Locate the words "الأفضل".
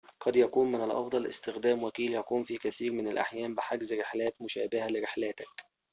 0.83-1.27